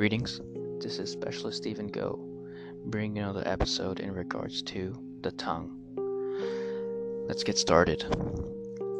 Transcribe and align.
Greetings, 0.00 0.40
this 0.78 0.98
is 0.98 1.10
Specialist 1.10 1.58
Steven 1.58 1.90
Goh, 1.90 2.18
bringing 2.86 3.18
another 3.18 3.42
episode 3.44 4.00
in 4.00 4.14
regards 4.14 4.62
to 4.62 4.94
the 5.20 5.30
tongue. 5.32 5.76
Let's 7.28 7.44
get 7.44 7.58
started. 7.58 8.06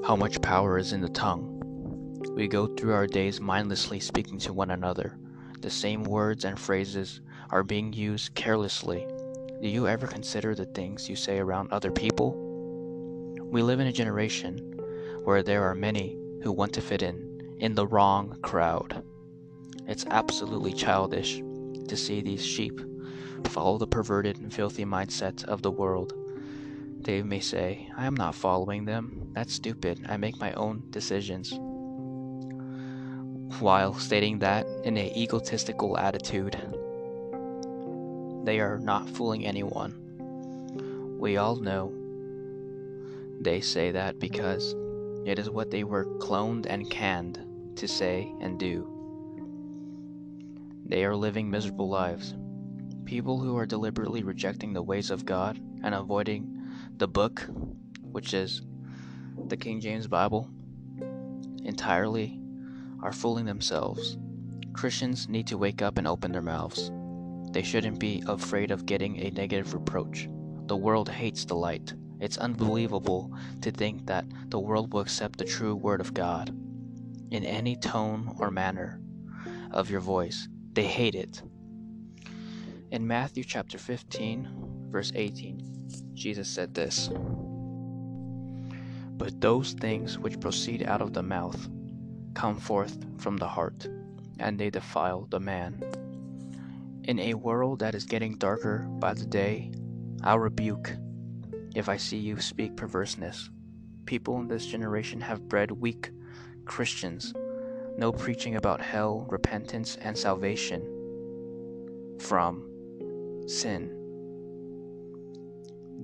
How 0.04 0.14
much 0.14 0.42
power 0.42 0.76
is 0.76 0.92
in 0.92 1.00
the 1.00 1.08
tongue? 1.08 1.56
We 2.36 2.48
go 2.48 2.66
through 2.66 2.92
our 2.92 3.06
days 3.06 3.40
mindlessly 3.40 3.98
speaking 3.98 4.36
to 4.40 4.52
one 4.52 4.72
another. 4.72 5.16
The 5.62 5.70
same 5.70 6.04
words 6.04 6.44
and 6.44 6.60
phrases 6.60 7.22
are 7.48 7.62
being 7.62 7.94
used 7.94 8.34
carelessly. 8.34 9.06
Do 9.62 9.68
you 9.68 9.88
ever 9.88 10.06
consider 10.06 10.54
the 10.54 10.66
things 10.66 11.08
you 11.08 11.16
say 11.16 11.38
around 11.38 11.72
other 11.72 11.90
people? 11.90 12.36
We 13.50 13.62
live 13.62 13.80
in 13.80 13.86
a 13.86 13.92
generation 13.92 14.78
where 15.24 15.42
there 15.42 15.62
are 15.64 15.74
many 15.74 16.18
who 16.42 16.52
want 16.52 16.74
to 16.74 16.82
fit 16.82 17.00
in, 17.00 17.56
in 17.58 17.74
the 17.74 17.86
wrong 17.86 18.36
crowd. 18.42 19.02
It's 19.90 20.06
absolutely 20.08 20.72
childish 20.72 21.42
to 21.88 21.96
see 21.96 22.22
these 22.22 22.46
sheep 22.46 22.80
follow 23.48 23.76
the 23.76 23.88
perverted 23.88 24.38
and 24.38 24.54
filthy 24.54 24.84
mindset 24.84 25.42
of 25.46 25.62
the 25.62 25.70
world. 25.72 26.12
They 27.00 27.24
may 27.24 27.40
say, 27.40 27.90
I 27.96 28.06
am 28.06 28.14
not 28.14 28.36
following 28.36 28.84
them. 28.84 29.32
That's 29.32 29.52
stupid. 29.52 30.06
I 30.08 30.16
make 30.16 30.38
my 30.38 30.52
own 30.52 30.84
decisions. 30.90 31.52
While 33.58 33.94
stating 33.94 34.38
that 34.38 34.64
in 34.84 34.96
an 34.96 35.16
egotistical 35.16 35.98
attitude, 35.98 36.54
they 38.44 38.60
are 38.60 38.78
not 38.78 39.10
fooling 39.10 39.44
anyone. 39.44 41.16
We 41.18 41.36
all 41.36 41.56
know 41.56 41.92
they 43.40 43.60
say 43.60 43.90
that 43.90 44.20
because 44.20 44.76
it 45.26 45.40
is 45.40 45.50
what 45.50 45.72
they 45.72 45.82
were 45.82 46.04
cloned 46.20 46.66
and 46.66 46.88
canned 46.88 47.44
to 47.74 47.88
say 47.88 48.32
and 48.40 48.56
do. 48.56 48.99
They 50.90 51.04
are 51.04 51.14
living 51.14 51.48
miserable 51.48 51.88
lives. 51.88 52.34
People 53.04 53.38
who 53.38 53.56
are 53.56 53.64
deliberately 53.64 54.24
rejecting 54.24 54.72
the 54.72 54.82
ways 54.82 55.12
of 55.12 55.24
God 55.24 55.56
and 55.84 55.94
avoiding 55.94 56.66
the 56.96 57.06
book, 57.06 57.46
which 58.02 58.34
is 58.34 58.62
the 59.46 59.56
King 59.56 59.78
James 59.80 60.08
Bible, 60.08 60.50
entirely 61.62 62.40
are 63.04 63.12
fooling 63.12 63.44
themselves. 63.44 64.18
Christians 64.72 65.28
need 65.28 65.46
to 65.46 65.56
wake 65.56 65.80
up 65.80 65.96
and 65.96 66.08
open 66.08 66.32
their 66.32 66.42
mouths. 66.42 66.90
They 67.52 67.62
shouldn't 67.62 68.00
be 68.00 68.24
afraid 68.26 68.72
of 68.72 68.84
getting 68.84 69.16
a 69.20 69.30
negative 69.30 69.72
reproach. 69.72 70.28
The 70.66 70.76
world 70.76 71.08
hates 71.08 71.44
the 71.44 71.54
light. 71.54 71.94
It's 72.18 72.36
unbelievable 72.36 73.32
to 73.60 73.70
think 73.70 74.06
that 74.06 74.24
the 74.48 74.58
world 74.58 74.92
will 74.92 75.02
accept 75.02 75.38
the 75.38 75.44
true 75.44 75.76
word 75.76 76.00
of 76.00 76.14
God 76.14 76.48
in 77.30 77.44
any 77.44 77.76
tone 77.76 78.34
or 78.40 78.50
manner 78.50 79.00
of 79.70 79.88
your 79.88 80.00
voice. 80.00 80.48
They 80.72 80.84
hate 80.84 81.16
it. 81.16 81.42
In 82.92 83.06
Matthew 83.06 83.42
chapter 83.42 83.76
15, 83.76 84.86
verse 84.88 85.10
18, 85.14 86.14
Jesus 86.14 86.48
said 86.48 86.74
this 86.74 87.10
But 89.16 89.40
those 89.40 89.72
things 89.72 90.16
which 90.16 90.38
proceed 90.38 90.84
out 90.84 91.02
of 91.02 91.12
the 91.12 91.24
mouth 91.24 91.68
come 92.34 92.56
forth 92.56 92.98
from 93.18 93.36
the 93.36 93.48
heart, 93.48 93.88
and 94.38 94.58
they 94.58 94.70
defile 94.70 95.26
the 95.28 95.40
man. 95.40 95.82
In 97.04 97.18
a 97.18 97.34
world 97.34 97.80
that 97.80 97.96
is 97.96 98.04
getting 98.04 98.38
darker 98.38 98.86
by 98.88 99.14
the 99.14 99.26
day, 99.26 99.72
I'll 100.22 100.38
rebuke 100.38 100.92
if 101.74 101.88
I 101.88 101.96
see 101.96 102.18
you 102.18 102.40
speak 102.40 102.76
perverseness. 102.76 103.50
People 104.06 104.38
in 104.40 104.46
this 104.46 104.66
generation 104.66 105.20
have 105.20 105.48
bred 105.48 105.72
weak 105.72 106.10
Christians 106.64 107.34
no 107.96 108.12
preaching 108.12 108.56
about 108.56 108.80
hell, 108.80 109.26
repentance, 109.28 109.96
and 110.00 110.16
salvation 110.16 110.82
from 112.18 112.64
sin. 113.46 113.96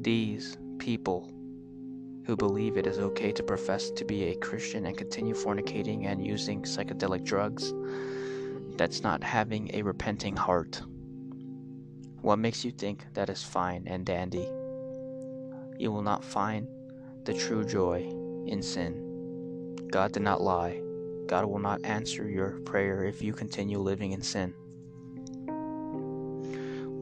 These 0.00 0.56
people 0.78 1.30
who 2.26 2.36
believe 2.36 2.76
it 2.76 2.86
is 2.86 2.98
okay 2.98 3.32
to 3.32 3.42
profess 3.42 3.90
to 3.90 4.04
be 4.04 4.24
a 4.24 4.36
Christian 4.36 4.86
and 4.86 4.96
continue 4.96 5.34
fornicating 5.34 6.06
and 6.06 6.26
using 6.26 6.62
psychedelic 6.62 7.24
drugs, 7.24 7.72
that's 8.76 9.02
not 9.02 9.22
having 9.22 9.70
a 9.74 9.82
repenting 9.82 10.36
heart. 10.36 10.82
What 12.22 12.38
makes 12.38 12.64
you 12.64 12.72
think 12.72 13.06
that 13.14 13.30
is 13.30 13.42
fine 13.42 13.84
and 13.86 14.04
dandy? 14.04 14.48
You 15.78 15.92
will 15.92 16.02
not 16.02 16.24
find 16.24 16.66
the 17.24 17.34
true 17.34 17.64
joy 17.64 18.08
in 18.46 18.62
sin. 18.62 19.76
God 19.90 20.12
did 20.12 20.22
not 20.22 20.42
lie. 20.42 20.80
God 21.26 21.44
will 21.46 21.58
not 21.58 21.84
answer 21.84 22.28
your 22.28 22.60
prayer 22.60 23.04
if 23.04 23.20
you 23.20 23.32
continue 23.32 23.78
living 23.78 24.12
in 24.12 24.22
sin. 24.22 24.54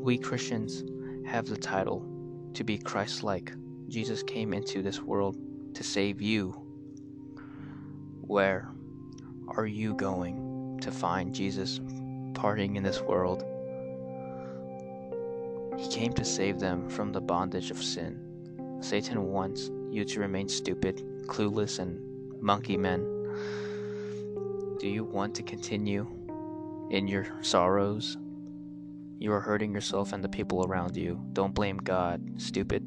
We 0.03 0.19
Christians 0.19 0.85
have 1.27 1.47
the 1.47 1.57
title 1.57 2.07
to 2.55 2.65
be 2.65 2.79
Christ 2.79 3.23
like. 3.23 3.53
Jesus 3.89 4.23
came 4.23 4.53
into 4.55 4.83
this 4.83 5.01
world 5.01 5.37
to 5.75 5.83
save 5.83 6.23
you. 6.23 6.53
Where 8.21 8.71
are 9.49 9.67
you 9.67 9.95
going 9.95 10.79
to 10.81 10.91
find 10.91 11.35
Jesus 11.35 11.81
partying 12.33 12.77
in 12.77 12.83
this 12.83 13.01
world? 13.01 13.45
He 15.79 15.89
came 15.89 16.13
to 16.15 16.25
save 16.25 16.61
them 16.61 16.89
from 16.89 17.13
the 17.13 17.21
bondage 17.21 17.71
of 17.71 17.83
sin. 17.83 18.79
Satan 18.81 19.25
wants 19.25 19.71
you 19.91 20.05
to 20.05 20.21
remain 20.21 20.49
stupid, 20.49 20.97
clueless, 21.27 21.79
and 21.79 22.01
monkey 22.43 22.77
men. 22.77 23.14
Do 24.85 24.91
you 24.91 25.03
want 25.03 25.35
to 25.37 25.43
continue 25.43 26.07
in 26.91 27.09
your 27.09 27.27
sorrows? 27.41 28.19
You 29.19 29.33
are 29.33 29.41
hurting 29.41 29.73
yourself 29.73 30.13
and 30.13 30.23
the 30.23 30.29
people 30.29 30.67
around 30.67 30.95
you. 30.95 31.25
Don't 31.33 31.55
blame 31.55 31.79
God, 31.79 32.21
stupid. 32.37 32.85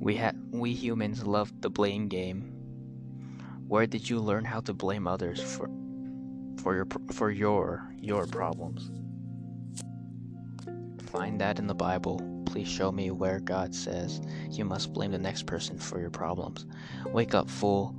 We 0.00 0.16
ha- 0.16 0.32
we 0.50 0.72
humans 0.72 1.24
love 1.24 1.52
the 1.60 1.70
blame 1.70 2.08
game. 2.08 2.52
Where 3.68 3.86
did 3.86 4.10
you 4.10 4.18
learn 4.18 4.44
how 4.44 4.58
to 4.62 4.74
blame 4.74 5.06
others 5.06 5.40
for 5.40 5.70
for 6.56 6.74
your 6.74 6.88
for 7.12 7.30
your 7.30 7.88
your 8.00 8.26
problems? 8.26 8.90
Find 11.12 11.40
that 11.40 11.60
in 11.60 11.68
the 11.68 11.76
Bible. 11.76 12.42
Please 12.44 12.66
show 12.66 12.90
me 12.90 13.12
where 13.12 13.38
God 13.38 13.72
says 13.72 14.20
you 14.50 14.64
must 14.64 14.92
blame 14.92 15.12
the 15.12 15.18
next 15.18 15.46
person 15.46 15.78
for 15.78 16.00
your 16.00 16.10
problems. 16.10 16.66
Wake 17.06 17.36
up, 17.36 17.48
fool. 17.48 17.94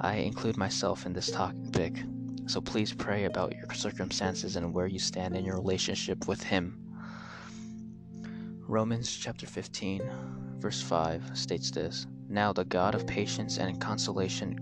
I 0.00 0.18
include 0.18 0.56
myself 0.56 1.06
in 1.06 1.12
this 1.12 1.32
topic. 1.32 2.04
So 2.50 2.60
please 2.60 2.92
pray 2.92 3.26
about 3.26 3.54
your 3.54 3.72
circumstances 3.74 4.56
and 4.56 4.74
where 4.74 4.88
you 4.88 4.98
stand 4.98 5.36
in 5.36 5.44
your 5.44 5.54
relationship 5.54 6.26
with 6.26 6.42
Him. 6.42 6.76
Romans 8.66 9.16
chapter 9.16 9.46
15, 9.46 10.02
verse 10.58 10.82
5 10.82 11.38
states 11.38 11.70
this 11.70 12.08
Now 12.28 12.52
the 12.52 12.64
God 12.64 12.96
of 12.96 13.06
patience 13.06 13.58
and 13.58 13.80
consolation 13.80 14.58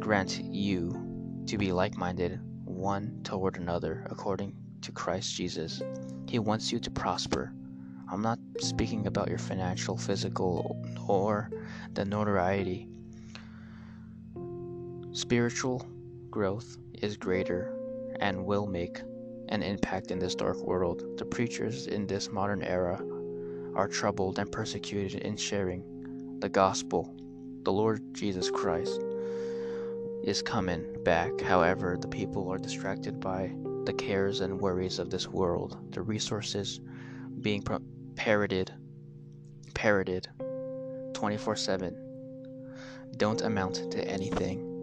grant 0.00 0.40
you 0.42 1.44
to 1.48 1.58
be 1.58 1.70
like 1.70 1.98
minded 1.98 2.40
one 2.64 3.20
toward 3.24 3.58
another 3.58 4.06
according 4.08 4.56
to 4.80 4.90
Christ 4.90 5.34
Jesus. 5.34 5.82
He 6.26 6.38
wants 6.38 6.72
you 6.72 6.78
to 6.78 6.90
prosper. 6.90 7.52
I'm 8.10 8.22
not 8.22 8.38
speaking 8.60 9.06
about 9.06 9.28
your 9.28 9.36
financial, 9.36 9.98
physical, 9.98 10.82
or 11.06 11.50
the 11.92 12.06
notoriety. 12.06 12.88
Spiritual 15.12 15.86
growth 16.34 16.78
is 16.94 17.16
greater 17.16 17.72
and 18.18 18.44
will 18.44 18.66
make 18.66 19.00
an 19.50 19.62
impact 19.62 20.10
in 20.10 20.18
this 20.18 20.34
dark 20.34 20.56
world. 20.56 21.16
The 21.16 21.24
preachers 21.24 21.86
in 21.86 22.08
this 22.08 22.28
modern 22.28 22.60
era 22.64 23.00
are 23.76 23.86
troubled 23.86 24.40
and 24.40 24.50
persecuted 24.50 25.22
in 25.22 25.36
sharing 25.36 26.40
the 26.40 26.48
gospel. 26.48 27.14
The 27.62 27.70
Lord 27.70 28.02
Jesus 28.14 28.50
Christ 28.50 29.00
is 30.24 30.42
coming 30.42 30.84
back. 31.04 31.40
However, 31.40 31.96
the 32.00 32.08
people 32.08 32.48
are 32.48 32.58
distracted 32.58 33.20
by 33.20 33.52
the 33.84 33.92
cares 33.92 34.40
and 34.40 34.60
worries 34.60 34.98
of 34.98 35.10
this 35.10 35.28
world. 35.28 35.78
The 35.92 36.02
resources 36.02 36.80
being 37.42 37.64
parroted, 38.16 38.74
parroted 39.74 40.26
24 41.12 41.54
7 41.54 41.96
don't 43.18 43.42
amount 43.42 43.92
to 43.92 44.04
anything. 44.08 44.73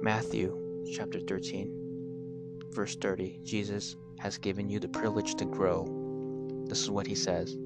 Matthew 0.00 0.56
chapter 0.94 1.18
13, 1.18 2.68
verse 2.70 2.94
30 2.94 3.40
Jesus 3.42 3.96
has 4.20 4.38
given 4.38 4.70
you 4.70 4.78
the 4.78 4.88
privilege 4.88 5.34
to 5.34 5.44
grow. 5.44 5.86
This 6.68 6.80
is 6.80 6.88
what 6.90 7.08
he 7.08 7.16
says. 7.16 7.56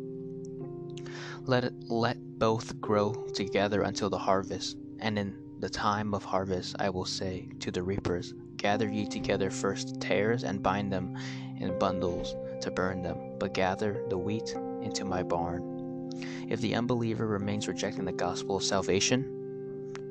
Let 1.45 1.65
it, 1.65 1.75
let 1.89 2.17
both 2.39 2.81
grow 2.81 3.13
together 3.35 3.83
until 3.83 4.09
the 4.09 4.19
harvest, 4.19 4.79
and 4.99 5.19
in 5.19 5.37
the 5.61 5.69
time 5.69 6.15
of 6.15 6.25
harvest 6.25 6.75
I 6.79 6.89
will 6.89 7.05
say 7.05 7.51
to 7.61 7.71
the 7.71 7.83
reapers, 7.83 8.33
Gather 8.57 8.89
ye 8.89 9.07
together 9.07 9.51
first 9.51 10.01
tares 10.01 10.43
and 10.43 10.63
bind 10.63 10.91
them 10.91 11.15
in 11.61 11.79
bundles 11.79 12.35
to 12.63 12.71
burn 12.71 13.03
them, 13.03 13.19
but 13.39 13.53
gather 13.53 14.05
the 14.09 14.17
wheat 14.17 14.55
into 14.81 15.05
my 15.05 15.23
barn. 15.23 16.11
If 16.49 16.63
the 16.63 16.77
unbeliever 16.77 17.27
remains 17.27 17.69
rejecting 17.69 18.07
the 18.07 18.13
gospel 18.13 18.57
of 18.57 18.65
salvation, 18.65 19.42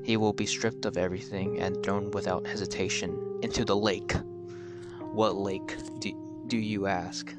he 0.03 0.17
will 0.17 0.33
be 0.33 0.45
stripped 0.45 0.85
of 0.85 0.97
everything 0.97 1.59
and 1.59 1.83
thrown 1.83 2.11
without 2.11 2.45
hesitation 2.45 3.39
into 3.41 3.63
the 3.65 3.75
lake 3.75 4.13
What 5.13 5.35
lake 5.35 5.75
do, 5.99 6.43
do 6.47 6.57
you 6.57 6.87
ask? 6.87 7.33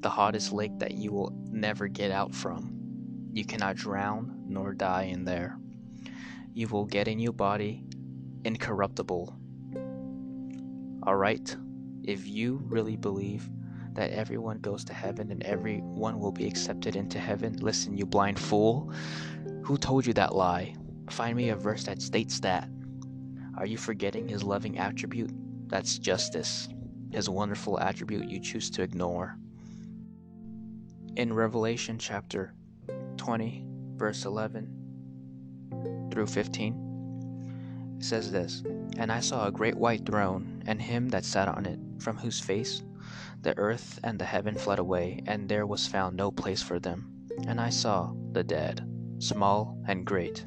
The 0.00 0.10
hottest 0.10 0.52
lake 0.52 0.78
that 0.78 0.94
you 0.94 1.12
will 1.12 1.32
never 1.50 1.88
get 1.88 2.10
out 2.10 2.34
from. 2.34 2.74
You 3.32 3.44
cannot 3.44 3.76
drown 3.76 4.44
nor 4.48 4.74
die 4.74 5.04
in 5.04 5.24
there. 5.24 5.58
You 6.52 6.68
will 6.68 6.84
get 6.84 7.08
a 7.08 7.14
new 7.14 7.32
body, 7.32 7.84
incorruptible. 8.44 9.36
Alright? 11.06 11.56
If 12.02 12.26
you 12.26 12.60
really 12.64 12.96
believe 12.96 13.48
that 13.94 14.10
everyone 14.10 14.58
goes 14.58 14.84
to 14.84 14.92
heaven 14.94 15.30
and 15.30 15.42
everyone 15.44 16.18
will 16.18 16.32
be 16.32 16.46
accepted 16.46 16.96
into 16.96 17.18
heaven, 17.18 17.56
listen, 17.56 17.96
you 17.96 18.04
blind 18.04 18.38
fool. 18.38 18.92
Who 19.62 19.78
told 19.78 20.06
you 20.06 20.12
that 20.14 20.34
lie? 20.34 20.74
Find 21.10 21.36
me 21.36 21.50
a 21.50 21.56
verse 21.56 21.84
that 21.84 22.02
states 22.02 22.40
that. 22.40 22.68
Are 23.56 23.66
you 23.66 23.76
forgetting 23.76 24.28
his 24.28 24.42
loving 24.42 24.78
attribute? 24.78 25.30
That's 25.68 25.98
justice. 25.98 26.68
His 27.10 27.30
wonderful 27.30 27.78
attribute 27.78 28.28
you 28.28 28.40
choose 28.40 28.70
to 28.70 28.82
ignore. 28.82 29.36
In 31.16 31.32
Revelation 31.32 31.98
chapter 31.98 32.54
20, 33.16 33.64
verse 33.96 34.24
11 34.24 36.08
through 36.10 36.26
15, 36.26 37.96
it 37.98 38.04
says 38.04 38.32
this 38.32 38.64
And 38.96 39.12
I 39.12 39.20
saw 39.20 39.46
a 39.46 39.52
great 39.52 39.76
white 39.76 40.04
throne, 40.04 40.62
and 40.66 40.82
him 40.82 41.08
that 41.10 41.24
sat 41.24 41.46
on 41.46 41.66
it, 41.66 41.78
from 41.98 42.16
whose 42.16 42.40
face 42.40 42.82
the 43.42 43.56
earth 43.58 44.00
and 44.02 44.18
the 44.18 44.24
heaven 44.24 44.56
fled 44.56 44.78
away, 44.78 45.22
and 45.26 45.48
there 45.48 45.66
was 45.66 45.86
found 45.86 46.16
no 46.16 46.30
place 46.30 46.62
for 46.62 46.80
them. 46.80 47.26
And 47.46 47.60
I 47.60 47.68
saw 47.68 48.12
the 48.32 48.42
dead, 48.42 48.88
small 49.18 49.78
and 49.86 50.04
great, 50.04 50.46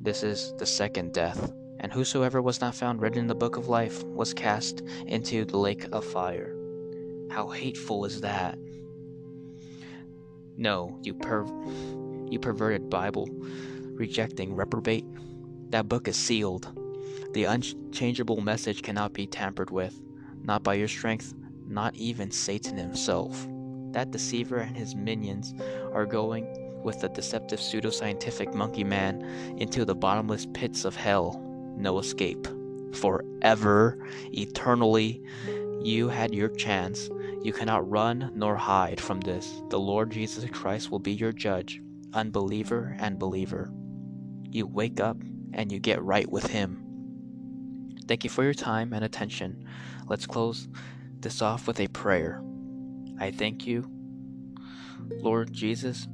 This 0.00 0.22
is 0.22 0.54
the 0.58 0.66
second 0.66 1.12
death. 1.12 1.52
And 1.80 1.92
whosoever 1.92 2.42
was 2.42 2.60
not 2.60 2.74
found 2.74 3.00
written 3.00 3.20
in 3.20 3.26
the 3.26 3.34
book 3.34 3.56
of 3.56 3.68
life 3.68 4.02
was 4.04 4.34
cast 4.34 4.82
into 5.06 5.44
the 5.44 5.58
lake 5.58 5.86
of 5.92 6.04
fire. 6.04 6.54
How 7.30 7.48
hateful 7.48 8.04
is 8.04 8.20
that? 8.20 8.58
No, 10.56 10.98
you 11.02 11.14
per 11.14 11.44
you 12.30 12.38
perverted 12.40 12.90
Bible 12.90 13.28
rejecting 13.94 14.54
reprobate. 14.54 15.04
That 15.70 15.88
book 15.88 16.08
is 16.08 16.16
sealed. 16.16 16.68
The 17.32 17.44
unchangeable 17.44 18.40
message 18.40 18.82
cannot 18.82 19.12
be 19.12 19.26
tampered 19.26 19.70
with, 19.70 20.00
not 20.42 20.62
by 20.62 20.74
your 20.74 20.88
strength, 20.88 21.34
not 21.66 21.94
even 21.94 22.30
Satan 22.30 22.76
himself 22.76 23.46
that 23.92 24.10
deceiver 24.10 24.58
and 24.58 24.76
his 24.76 24.94
minions 24.94 25.54
are 25.92 26.06
going 26.06 26.67
with 26.82 27.00
the 27.00 27.08
deceptive 27.08 27.60
pseudoscientific 27.60 28.54
monkey 28.54 28.84
man 28.84 29.22
into 29.58 29.84
the 29.84 29.94
bottomless 29.94 30.46
pits 30.54 30.84
of 30.84 30.96
hell. 30.96 31.42
No 31.76 31.98
escape. 31.98 32.46
Forever, 32.94 33.98
eternally, 34.32 35.22
you 35.82 36.08
had 36.08 36.34
your 36.34 36.48
chance. 36.48 37.08
You 37.42 37.52
cannot 37.52 37.88
run 37.88 38.32
nor 38.34 38.56
hide 38.56 39.00
from 39.00 39.20
this. 39.20 39.62
The 39.68 39.78
Lord 39.78 40.10
Jesus 40.10 40.44
Christ 40.50 40.90
will 40.90 40.98
be 40.98 41.12
your 41.12 41.32
judge, 41.32 41.80
unbeliever 42.12 42.96
and 42.98 43.18
believer. 43.18 43.70
You 44.50 44.66
wake 44.66 45.00
up 45.00 45.18
and 45.52 45.70
you 45.70 45.78
get 45.78 46.02
right 46.02 46.30
with 46.30 46.46
Him. 46.46 46.84
Thank 48.06 48.24
you 48.24 48.30
for 48.30 48.42
your 48.42 48.54
time 48.54 48.92
and 48.92 49.04
attention. 49.04 49.64
Let's 50.06 50.26
close 50.26 50.68
this 51.20 51.42
off 51.42 51.66
with 51.66 51.78
a 51.80 51.88
prayer. 51.88 52.42
I 53.20 53.30
thank 53.30 53.66
you, 53.66 53.90
Lord 55.20 55.52
Jesus, 55.52 56.08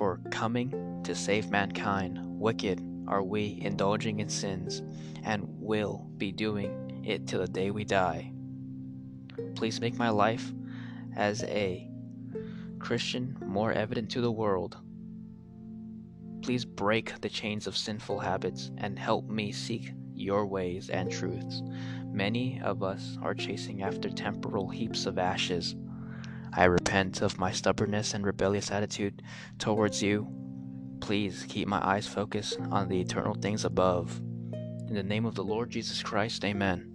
for 0.00 0.18
coming 0.30 1.02
to 1.04 1.14
save 1.14 1.50
mankind. 1.50 2.18
Wicked 2.22 2.82
are 3.06 3.22
we, 3.22 3.58
indulging 3.60 4.20
in 4.20 4.30
sins, 4.30 4.80
and 5.24 5.44
will 5.46 6.08
be 6.16 6.32
doing 6.32 7.02
it 7.04 7.26
till 7.26 7.40
the 7.40 7.46
day 7.46 7.70
we 7.70 7.84
die. 7.84 8.32
Please 9.56 9.78
make 9.78 9.98
my 9.98 10.08
life 10.08 10.54
as 11.16 11.42
a 11.42 11.86
Christian 12.78 13.36
more 13.44 13.72
evident 13.72 14.10
to 14.12 14.22
the 14.22 14.32
world. 14.32 14.78
Please 16.40 16.64
break 16.64 17.20
the 17.20 17.28
chains 17.28 17.66
of 17.66 17.76
sinful 17.76 18.20
habits 18.20 18.70
and 18.78 18.98
help 18.98 19.28
me 19.28 19.52
seek 19.52 19.92
your 20.14 20.46
ways 20.46 20.88
and 20.88 21.12
truths. 21.12 21.62
Many 22.06 22.58
of 22.64 22.82
us 22.82 23.18
are 23.20 23.34
chasing 23.34 23.82
after 23.82 24.08
temporal 24.08 24.70
heaps 24.70 25.04
of 25.04 25.18
ashes 25.18 25.76
I 26.52 26.64
repent 26.64 27.22
of 27.22 27.38
my 27.38 27.52
stubbornness 27.52 28.14
and 28.14 28.24
rebellious 28.24 28.70
attitude 28.70 29.22
towards 29.58 30.02
you. 30.02 30.28
Please 31.00 31.46
keep 31.48 31.68
my 31.68 31.84
eyes 31.86 32.06
focused 32.06 32.58
on 32.70 32.88
the 32.88 33.00
eternal 33.00 33.34
things 33.34 33.64
above. 33.64 34.18
In 34.88 34.94
the 34.94 35.02
name 35.02 35.24
of 35.24 35.34
the 35.34 35.44
Lord 35.44 35.70
Jesus 35.70 36.02
Christ, 36.02 36.44
amen. 36.44 36.89